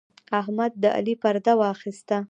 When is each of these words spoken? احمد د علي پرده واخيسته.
احمد 0.39 0.71
د 0.81 0.85
علي 0.97 1.13
پرده 1.21 1.53
واخيسته. 1.59 2.17